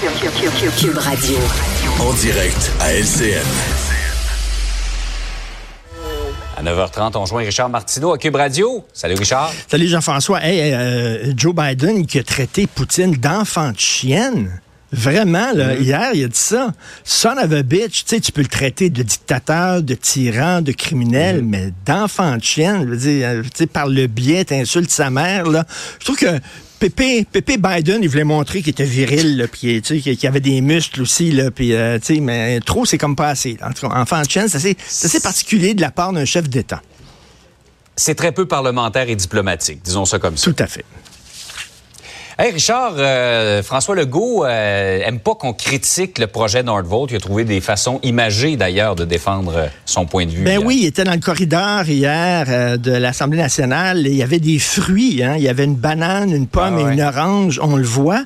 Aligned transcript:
Cube 0.00 0.98
Radio. 0.98 1.38
En 2.00 2.12
direct 2.12 2.70
à 2.80 2.92
LCN. 2.92 3.40
À 6.54 6.62
9h30, 6.62 7.16
on 7.16 7.24
joint 7.24 7.42
Richard 7.44 7.70
Martineau 7.70 8.12
à 8.12 8.18
Cube 8.18 8.36
Radio. 8.36 8.84
Salut 8.92 9.14
Richard. 9.14 9.50
Salut 9.70 9.88
Jean-François. 9.88 10.44
Hey, 10.44 10.74
euh, 10.74 11.32
Joe 11.34 11.54
Biden 11.54 12.04
qui 12.06 12.18
a 12.18 12.22
traité 12.22 12.66
Poutine 12.66 13.12
d'enfant 13.14 13.72
de 13.72 13.78
chienne. 13.78 14.60
Vraiment, 14.92 15.52
là, 15.54 15.74
Mm-hmm. 15.74 15.80
hier, 15.82 16.10
il 16.14 16.24
a 16.24 16.28
dit 16.28 16.38
ça. 16.38 16.72
Son 17.02 17.30
of 17.38 17.50
a 17.52 17.62
bitch, 17.62 18.04
tu 18.04 18.14
sais, 18.16 18.20
tu 18.20 18.32
peux 18.32 18.42
le 18.42 18.48
traiter 18.48 18.88
de 18.90 19.02
dictateur, 19.02 19.82
de 19.82 19.94
tyran, 19.94 20.60
de 20.60 20.72
criminel, 20.72 21.40
Mm-hmm. 21.40 21.48
mais 21.48 21.72
d'enfant 21.86 22.36
de 22.36 22.42
chienne, 22.44 22.82
je 22.84 22.88
veux 22.90 22.96
dire, 22.96 23.28
euh, 23.28 23.42
tu 23.42 23.50
sais, 23.54 23.66
par 23.66 23.88
le 23.88 24.06
biais, 24.06 24.44
t'insultes 24.44 24.90
sa 24.90 25.08
mère, 25.10 25.46
là. 25.46 25.64
Je 25.98 26.04
trouve 26.04 26.16
que 26.18 26.38
Pépé, 26.78 27.24
Pépé 27.30 27.56
Biden, 27.56 28.02
il 28.02 28.08
voulait 28.08 28.24
montrer 28.24 28.60
qu'il 28.60 28.70
était 28.70 28.84
viril, 28.84 29.48
puis 29.50 29.80
qu'il 29.80 30.26
avait 30.26 30.40
des 30.40 30.60
muscles 30.60 31.02
aussi, 31.02 31.32
là, 31.32 31.50
puis 31.50 31.72
euh, 31.72 31.98
mais 32.20 32.60
trop, 32.60 32.84
c'est 32.84 32.98
comme 32.98 33.16
pas 33.16 33.28
assez. 33.28 33.56
En 33.62 33.72
tout 33.72 33.88
cas, 33.88 33.94
enfant 33.96 34.20
de 34.20 34.30
chienne, 34.30 34.48
c'est 34.48 34.58
assez, 34.58 34.76
c'est 34.86 35.06
assez 35.06 35.20
particulier 35.20 35.74
de 35.74 35.80
la 35.80 35.90
part 35.90 36.12
d'un 36.12 36.24
chef 36.24 36.48
d'État. 36.48 36.82
C'est 37.96 38.14
très 38.14 38.32
peu 38.32 38.46
parlementaire 38.46 39.08
et 39.08 39.16
diplomatique, 39.16 39.80
disons 39.82 40.04
ça 40.04 40.18
comme 40.18 40.36
ça. 40.36 40.50
Tout 40.50 40.62
à 40.62 40.66
fait. 40.66 40.84
Hey 42.38 42.52
Richard, 42.52 42.96
euh, 42.98 43.62
François 43.62 43.94
Legault 43.94 44.44
euh, 44.44 45.00
aime 45.02 45.20
pas 45.20 45.34
qu'on 45.34 45.54
critique 45.54 46.18
le 46.18 46.26
projet 46.26 46.62
Nordvolt. 46.62 47.10
Il 47.10 47.16
a 47.16 47.20
trouvé 47.20 47.44
des 47.44 47.62
façons 47.62 47.98
imagées 48.02 48.58
d'ailleurs 48.58 48.94
de 48.94 49.06
défendre 49.06 49.54
euh, 49.56 49.66
son 49.86 50.04
point 50.04 50.26
de 50.26 50.32
vue. 50.32 50.44
Ben 50.44 50.58
hier. 50.58 50.66
oui, 50.66 50.80
il 50.82 50.86
était 50.86 51.04
dans 51.04 51.14
le 51.14 51.18
corridor 51.20 51.84
hier 51.88 52.44
euh, 52.50 52.76
de 52.76 52.92
l'Assemblée 52.92 53.38
nationale. 53.38 54.06
et 54.06 54.10
Il 54.10 54.16
y 54.16 54.22
avait 54.22 54.38
des 54.38 54.58
fruits. 54.58 55.22
Hein? 55.22 55.36
Il 55.38 55.44
y 55.44 55.48
avait 55.48 55.64
une 55.64 55.76
banane, 55.76 56.30
une 56.30 56.46
pomme 56.46 56.76
Ah 56.78 56.82
ouais. 56.82 56.90
et 56.90 56.92
une 56.92 57.00
orange. 57.00 57.58
On 57.62 57.74
le 57.76 57.84
voit. 57.84 58.22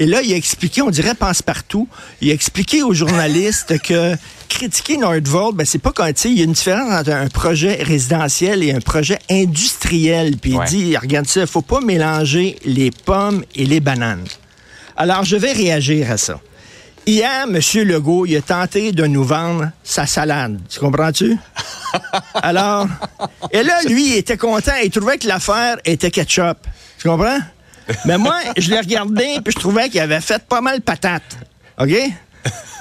Et 0.00 0.06
là, 0.06 0.22
il 0.22 0.32
a 0.32 0.36
expliqué, 0.36 0.80
on 0.82 0.88
dirait 0.90 1.14
passe-partout, 1.14 1.86
il 2.22 2.30
a 2.30 2.34
expliqué 2.34 2.82
aux 2.82 2.94
journalistes 2.94 3.78
que 3.82 4.16
critiquer 4.48 4.96
Nordvolt, 4.96 5.54
ben, 5.54 5.66
c'est 5.66 5.78
pas 5.78 5.92
quand, 5.92 6.06
tu 6.06 6.12
sais, 6.16 6.30
il 6.30 6.38
y 6.38 6.40
a 6.40 6.44
une 6.44 6.54
différence 6.54 6.90
entre 7.00 7.12
un 7.12 7.28
projet 7.28 7.82
résidentiel 7.82 8.62
et 8.64 8.72
un 8.72 8.80
projet 8.80 9.18
industriel. 9.30 10.38
Puis 10.38 10.56
Ouais. 10.56 10.64
il 10.66 10.70
dit, 10.70 10.96
regarde 10.96 11.26
ça, 11.26 11.42
il 11.42 11.46
faut 11.46 11.60
pas 11.62 11.80
mélanger 11.80 12.56
les 12.64 12.90
pommes 12.90 13.44
et 13.54 13.66
les 13.66 13.80
bananes. 13.80 14.24
Alors, 14.96 15.22
je 15.24 15.36
vais 15.36 15.52
réagir 15.52 16.10
à 16.10 16.16
ça. 16.16 16.40
Hier, 17.06 17.44
M. 17.44 17.58
Legault, 17.86 18.24
il 18.26 18.36
a 18.36 18.42
tenté 18.42 18.92
de 18.92 19.04
nous 19.06 19.24
vendre 19.24 19.70
sa 19.84 20.06
salade. 20.06 20.60
Tu 20.68 20.80
comprends-tu? 20.80 21.36
Alors, 22.34 22.86
et 23.52 23.62
là, 23.62 23.82
lui, 23.86 24.12
il 24.12 24.16
était 24.16 24.36
content. 24.36 24.72
Il 24.82 24.90
trouvait 24.90 25.18
que 25.18 25.26
l'affaire 25.26 25.76
était 25.84 26.10
ketchup. 26.10 26.58
Tu 26.98 27.08
comprends? 27.08 27.38
Mais 28.04 28.18
moi, 28.18 28.38
je 28.56 28.70
l'ai 28.70 28.78
regardé, 28.78 29.38
puis 29.44 29.52
je 29.54 29.58
trouvais 29.58 29.88
qu'il 29.88 30.00
avait 30.00 30.20
fait 30.20 30.42
pas 30.42 30.60
mal 30.60 30.80
patate. 30.80 31.38
OK? 31.78 31.94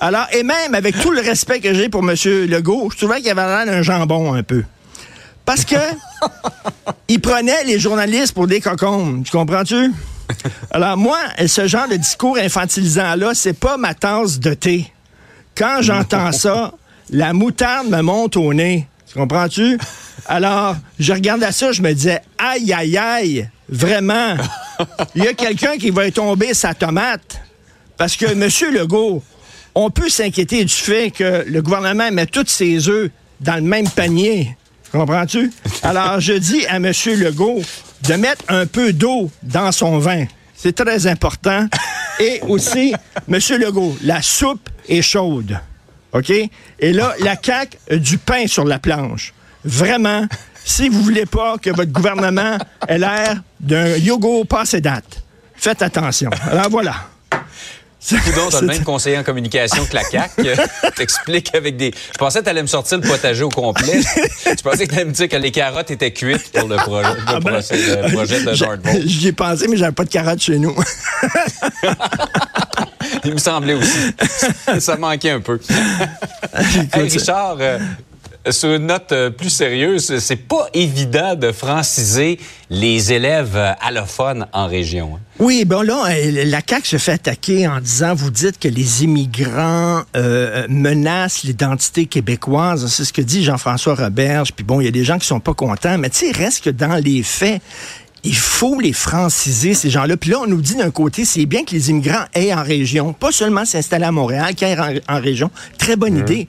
Alors, 0.00 0.26
et 0.32 0.42
même 0.42 0.74
avec 0.74 0.98
tout 1.00 1.12
le 1.12 1.20
respect 1.20 1.60
que 1.60 1.72
j'ai 1.74 1.88
pour 1.88 2.00
M. 2.00 2.16
Legault, 2.48 2.90
je 2.90 2.96
trouvais 2.96 3.20
qu'il 3.20 3.30
avait 3.30 3.46
l'air 3.46 3.66
d'un 3.66 3.82
jambon 3.82 4.34
un 4.34 4.42
peu. 4.42 4.64
Parce 5.44 5.64
que 5.64 5.76
il 7.08 7.20
prenait 7.20 7.64
les 7.64 7.78
journalistes 7.78 8.32
pour 8.32 8.46
des 8.46 8.60
cocombes. 8.60 9.24
Tu 9.24 9.30
comprends-tu? 9.30 9.92
Alors, 10.70 10.96
moi, 10.96 11.18
ce 11.46 11.66
genre 11.66 11.88
de 11.88 11.96
discours 11.96 12.38
infantilisant-là, 12.38 13.32
c'est 13.34 13.52
pas 13.52 13.76
ma 13.76 13.94
tasse 13.94 14.38
de 14.40 14.54
thé. 14.54 14.92
Quand 15.54 15.82
j'entends 15.82 16.32
ça, 16.32 16.72
la 17.10 17.32
moutarde 17.32 17.88
me 17.88 18.00
monte 18.00 18.36
au 18.36 18.54
nez. 18.54 18.88
Tu 19.06 19.18
comprends-tu? 19.18 19.78
Alors, 20.26 20.76
je 20.98 21.12
regardais 21.12 21.52
ça, 21.52 21.72
je 21.72 21.82
me 21.82 21.92
disais, 21.92 22.22
aïe, 22.38 22.72
aïe, 22.72 22.96
aïe, 22.96 23.50
vraiment, 23.68 24.36
il 25.14 25.24
y 25.24 25.28
a 25.28 25.34
quelqu'un 25.34 25.76
qui 25.76 25.90
va 25.90 26.10
tomber 26.10 26.54
sa 26.54 26.74
tomate. 26.74 27.40
Parce 27.96 28.16
que, 28.16 28.26
M. 28.26 28.74
Legault, 28.74 29.22
on 29.74 29.90
peut 29.90 30.08
s'inquiéter 30.08 30.64
du 30.64 30.74
fait 30.74 31.10
que 31.10 31.44
le 31.46 31.62
gouvernement 31.62 32.10
met 32.10 32.26
tous 32.26 32.48
ses 32.48 32.88
œufs 32.88 33.10
dans 33.40 33.56
le 33.56 33.62
même 33.62 33.88
panier. 33.88 34.56
Comprends-tu? 34.90 35.50
Alors, 35.82 36.20
je 36.20 36.34
dis 36.34 36.66
à 36.66 36.76
M. 36.76 36.92
Legault 37.06 37.62
de 38.02 38.14
mettre 38.14 38.44
un 38.48 38.66
peu 38.66 38.92
d'eau 38.92 39.30
dans 39.42 39.72
son 39.72 39.98
vin. 39.98 40.26
C'est 40.54 40.74
très 40.74 41.06
important. 41.06 41.66
Et 42.20 42.40
aussi, 42.46 42.94
M. 43.28 43.38
Legault, 43.58 43.96
la 44.02 44.20
soupe 44.22 44.68
est 44.88 45.02
chaude. 45.02 45.58
OK? 46.12 46.30
Et 46.30 46.92
là, 46.92 47.14
la 47.20 47.36
CAQ 47.42 47.78
a 47.90 47.96
du 47.96 48.18
pain 48.18 48.46
sur 48.46 48.64
la 48.64 48.78
planche. 48.78 49.32
Vraiment, 49.64 50.26
si 50.64 50.88
vous 50.88 51.02
voulez 51.02 51.26
pas 51.26 51.58
que 51.58 51.70
votre 51.70 51.92
gouvernement 51.92 52.58
ait 52.88 52.98
l'air 52.98 53.40
d'un 53.60 53.96
yogourt 53.96 54.46
passé 54.46 54.80
date, 54.80 55.22
faites 55.56 55.82
attention. 55.82 56.30
Alors 56.50 56.70
voilà. 56.70 56.94
Coudon, 58.04 58.48
t'as 58.50 58.60
le 58.62 58.66
même 58.66 58.82
conseiller 58.82 59.16
en 59.16 59.22
communication 59.22 59.86
que 59.86 59.94
la 59.94 60.02
CAQ. 60.02 60.42
T'expliques 60.96 61.54
avec 61.54 61.76
des... 61.76 61.94
Je 62.12 62.18
pensais 62.18 62.40
que 62.40 62.46
t'allais 62.46 62.62
me 62.62 62.66
sortir 62.66 62.98
le 62.98 63.06
potager 63.08 63.44
au 63.44 63.48
complet. 63.48 64.00
Je 64.44 64.60
pensais 64.60 64.88
que 64.88 64.90
t'allais 64.90 65.04
me 65.04 65.12
dire 65.12 65.28
que 65.28 65.36
les 65.36 65.52
carottes 65.52 65.92
étaient 65.92 66.12
cuites 66.12 66.50
pour 66.50 66.68
le, 66.68 66.74
projet- 66.78 67.14
le 67.14 67.40
ben, 67.40 67.60
procès- 67.60 68.02
le 68.02 68.12
projet 68.12 68.42
de. 68.42 69.06
J'y 69.06 69.28
ai 69.28 69.32
pensé, 69.32 69.68
mais 69.68 69.76
j'avais 69.76 69.92
pas 69.92 70.02
de 70.02 70.08
carottes 70.10 70.42
chez 70.42 70.58
nous. 70.58 70.74
Il 73.24 73.32
me 73.34 73.38
semblait 73.38 73.74
aussi. 73.74 73.98
Ça 74.80 74.96
manquait 74.96 75.30
un 75.30 75.40
peu. 75.40 75.60
Hey, 76.94 77.08
Richard, 77.08 77.56
euh, 77.60 77.78
sur 78.50 78.70
une 78.74 78.86
note 78.86 79.12
euh, 79.12 79.30
plus 79.30 79.50
sérieuse, 79.50 80.18
c'est 80.18 80.36
pas 80.36 80.66
évident 80.74 81.34
de 81.36 81.52
franciser 81.52 82.40
les 82.70 83.12
élèves 83.12 83.56
euh, 83.56 83.72
allophones 83.80 84.46
en 84.52 84.66
région. 84.66 85.12
hein. 85.16 85.20
Oui, 85.38 85.64
bon 85.64 85.82
là, 85.82 86.04
euh, 86.10 86.44
la 86.46 86.60
CAQ 86.66 86.86
se 86.86 86.96
fait 86.98 87.12
attaquer 87.12 87.68
en 87.68 87.80
disant, 87.80 88.14
vous 88.14 88.30
dites 88.30 88.58
que 88.58 88.68
les 88.68 89.04
immigrants 89.04 90.02
euh, 90.16 90.66
menacent 90.68 91.44
l'identité 91.44 92.06
québécoise. 92.06 92.86
C'est 92.88 93.04
ce 93.04 93.12
que 93.12 93.22
dit 93.22 93.44
Jean-François 93.44 93.94
Roberge. 93.94 94.52
Puis 94.52 94.64
bon, 94.64 94.80
il 94.80 94.84
y 94.84 94.88
a 94.88 94.92
des 94.92 95.04
gens 95.04 95.18
qui 95.18 95.26
sont 95.26 95.40
pas 95.40 95.54
contents, 95.54 95.96
mais 95.98 96.10
tu 96.10 96.26
sais, 96.26 96.32
reste 96.32 96.64
que 96.64 96.70
dans 96.70 96.96
les 96.96 97.22
faits, 97.22 97.60
il 98.24 98.36
faut 98.36 98.78
les 98.80 98.92
franciser, 98.92 99.74
ces 99.74 99.90
gens-là. 99.90 100.16
Puis 100.16 100.30
là, 100.30 100.38
on 100.42 100.46
nous 100.46 100.60
dit 100.60 100.76
d'un 100.76 100.90
côté, 100.92 101.24
c'est 101.24 101.44
bien 101.46 101.64
que 101.64 101.72
les 101.72 101.90
immigrants 101.90 102.24
aient 102.34 102.54
en 102.54 102.62
région, 102.62 103.12
pas 103.12 103.32
seulement 103.32 103.64
s'installer 103.64 104.04
à 104.04 104.12
Montréal, 104.12 104.54
qu'ils 104.54 104.68
aient 104.68 104.78
en, 104.78 105.16
en 105.16 105.20
région. 105.20 105.50
Très 105.78 105.96
bonne 105.96 106.16
idée. 106.18 106.48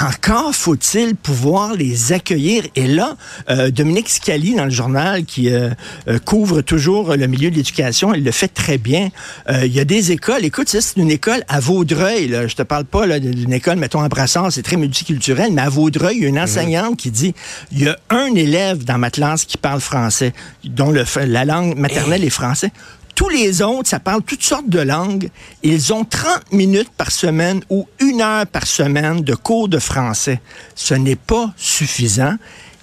Encore 0.00 0.54
faut-il 0.54 1.14
pouvoir 1.14 1.74
les 1.74 2.12
accueillir. 2.12 2.64
Et 2.74 2.88
là, 2.88 3.16
euh, 3.48 3.70
Dominique 3.70 4.08
Scali, 4.08 4.56
dans 4.56 4.64
le 4.64 4.70
journal, 4.70 5.24
qui 5.24 5.50
euh, 5.50 5.70
euh, 6.08 6.18
couvre 6.18 6.62
toujours 6.62 7.14
le 7.14 7.26
milieu 7.28 7.48
de 7.50 7.54
l'éducation, 7.54 8.12
elle 8.12 8.24
le 8.24 8.32
fait 8.32 8.48
très 8.48 8.76
bien. 8.76 9.10
Il 9.48 9.72
y 9.72 9.78
a 9.78 9.84
des 9.84 10.10
écoles. 10.10 10.44
Écoute, 10.44 10.68
c'est 10.68 10.96
une 10.96 11.10
école 11.10 11.44
à 11.48 11.60
Vaudreuil. 11.60 12.28
Là. 12.28 12.46
Je 12.48 12.56
te 12.56 12.62
parle 12.62 12.84
pas 12.84 13.20
d'une 13.20 13.52
école, 13.52 13.76
mettons, 13.76 14.00
à 14.00 14.08
Brassard, 14.08 14.50
c'est 14.50 14.62
très 14.62 14.76
multiculturel, 14.76 15.52
mais 15.52 15.62
à 15.62 15.68
Vaudreuil, 15.68 16.16
il 16.16 16.22
y 16.22 16.26
a 16.26 16.28
une 16.28 16.40
enseignante 16.40 16.96
qui 16.96 17.10
dit, 17.10 17.34
il 17.70 17.82
y 17.82 17.88
a 17.88 17.96
un 18.10 18.34
élève 18.34 18.84
dans 18.84 18.98
ma 18.98 19.10
classe 19.10 19.44
qui 19.44 19.58
parle 19.58 19.80
français, 19.80 20.32
dont 20.64 20.90
le, 20.90 21.04
la 21.26 21.44
langue 21.44 21.76
maternelle 21.76 22.24
est 22.24 22.30
français. 22.30 22.72
Tous 23.14 23.28
les 23.28 23.62
autres, 23.62 23.88
ça 23.88 24.00
parle 24.00 24.22
toutes 24.22 24.42
sortes 24.42 24.68
de 24.68 24.80
langues. 24.80 25.30
Ils 25.62 25.92
ont 25.92 26.04
30 26.04 26.52
minutes 26.52 26.90
par 26.96 27.10
semaine 27.12 27.62
ou 27.70 27.86
une 28.00 28.20
heure 28.20 28.46
par 28.46 28.66
semaine 28.66 29.22
de 29.22 29.34
cours 29.34 29.68
de 29.68 29.78
français. 29.78 30.40
Ce 30.74 30.94
n'est 30.94 31.16
pas 31.16 31.52
suffisant. 31.56 32.34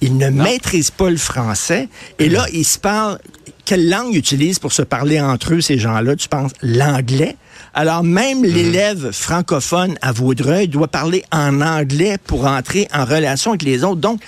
Ils 0.00 0.16
ne 0.16 0.30
maîtrisent 0.30 0.92
pas 0.92 1.10
le 1.10 1.16
français. 1.16 1.88
Et 2.18 2.28
là, 2.28 2.46
ils 2.52 2.64
se 2.64 2.78
parlent 2.78 3.18
quelle 3.64 3.88
langue 3.88 4.14
utilisent 4.14 4.58
pour 4.58 4.72
se 4.72 4.82
parler 4.82 5.20
entre 5.20 5.54
eux, 5.54 5.60
ces 5.60 5.78
gens-là? 5.78 6.16
Tu 6.16 6.28
penses 6.28 6.52
l'anglais? 6.62 7.36
Alors, 7.74 8.02
même 8.02 8.44
l'élève 8.44 9.12
francophone 9.12 9.96
à 10.02 10.10
Vaudreuil 10.10 10.66
doit 10.66 10.88
parler 10.88 11.24
en 11.30 11.60
anglais 11.60 12.18
pour 12.18 12.46
entrer 12.46 12.88
en 12.92 13.04
relation 13.04 13.52
avec 13.52 13.62
les 13.62 13.84
autres. 13.84 14.00
Donc, 14.00 14.20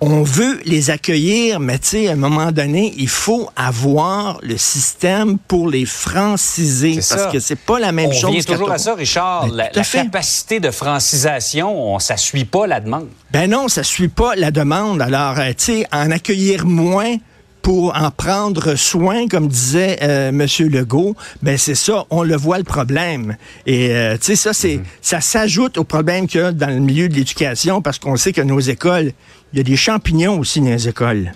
on 0.00 0.22
veut 0.22 0.60
les 0.64 0.90
accueillir, 0.90 1.60
mais 1.60 1.78
tu 1.78 1.88
sais, 1.88 2.08
à 2.08 2.12
un 2.12 2.16
moment 2.16 2.52
donné, 2.52 2.94
il 2.96 3.08
faut 3.08 3.50
avoir 3.54 4.38
le 4.42 4.56
système 4.56 5.36
pour 5.38 5.68
les 5.68 5.84
franciser. 5.84 6.94
Parce 6.94 7.06
ça. 7.06 7.30
que 7.30 7.38
c'est 7.38 7.58
pas 7.58 7.78
la 7.78 7.92
même 7.92 8.08
On 8.08 8.12
chose. 8.12 8.30
vient 8.30 8.42
toujours 8.42 8.70
à 8.72 8.78
ça, 8.78 8.94
Richard. 8.94 9.48
Ben, 9.48 9.68
la 9.74 9.84
capacité 9.84 10.58
de 10.58 10.70
francisation, 10.70 11.94
on, 11.94 11.98
ça 11.98 12.16
suit 12.16 12.46
pas 12.46 12.66
la 12.66 12.80
demande. 12.80 13.08
Ben 13.30 13.50
non, 13.50 13.68
ça 13.68 13.82
suit 13.82 14.08
pas 14.08 14.34
la 14.36 14.50
demande. 14.50 15.02
Alors, 15.02 15.38
euh, 15.38 15.50
tu 15.50 15.64
sais, 15.64 15.86
en 15.92 16.10
accueillir 16.10 16.64
moins 16.64 17.16
pour 17.62 17.94
en 17.94 18.10
prendre 18.10 18.74
soin, 18.74 19.28
comme 19.28 19.48
disait 19.48 19.98
euh, 20.02 20.30
M. 20.30 20.46
Legault, 20.70 21.14
ben 21.42 21.58
c'est 21.58 21.74
ça, 21.74 22.04
on 22.10 22.22
le 22.22 22.36
voit 22.36 22.58
le 22.58 22.64
problème. 22.64 23.36
Et 23.66 23.90
euh, 23.90 24.16
tu 24.16 24.26
sais, 24.26 24.36
ça, 24.36 24.52
c'est, 24.52 24.80
ça 25.02 25.20
s'ajoute 25.20 25.78
au 25.78 25.84
problème 25.84 26.26
qu'il 26.26 26.40
y 26.40 26.44
a 26.44 26.52
dans 26.52 26.70
le 26.70 26.80
milieu 26.80 27.08
de 27.08 27.14
l'éducation, 27.14 27.82
parce 27.82 27.98
qu'on 27.98 28.16
sait 28.16 28.32
que 28.32 28.40
nos 28.40 28.60
écoles, 28.60 29.12
il 29.52 29.56
y 29.58 29.60
a 29.60 29.62
des 29.64 29.76
champignons 29.76 30.38
aussi 30.38 30.60
dans 30.60 30.66
les 30.70 30.88
écoles. 30.88 31.32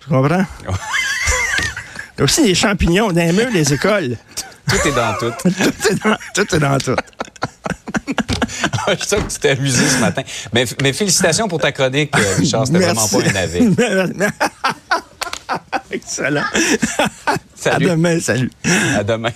Tu 0.00 0.08
comprends? 0.08 0.44
il 0.66 2.18
y 2.18 2.20
a 2.20 2.24
aussi 2.24 2.42
des 2.44 2.54
champignons 2.54 3.08
dans 3.12 3.24
les 3.26 3.32
murs 3.32 3.52
des 3.52 3.72
écoles. 3.72 4.16
Tout 4.68 4.88
est 4.88 4.92
dans 4.92 5.14
tout. 5.18 5.32
tout 5.44 5.90
est 5.90 5.94
dans 6.04 6.16
tout. 6.34 6.54
Est 6.56 6.58
dans 6.58 6.78
tout. 6.78 6.96
Je 8.88 9.04
sais 9.04 9.16
que 9.16 9.32
tu 9.32 9.38
t'es 9.38 9.50
amusé 9.50 9.88
ce 9.88 9.98
matin. 9.98 10.22
Mais, 10.52 10.64
mais 10.82 10.92
félicitations 10.92 11.48
pour 11.48 11.60
ta 11.60 11.72
chronique, 11.72 12.12
euh, 12.16 12.34
Richard. 12.38 12.66
C'était 12.66 12.78
vraiment 12.80 13.06
pas 13.08 13.18
un 13.18 13.32
navet. 13.32 13.60
Excellent. 15.90 16.44
À 17.26 17.34
Salut. 17.54 17.86
demain, 17.86 18.18
salut. 18.20 18.50
À 18.96 19.04
demain. 19.04 19.30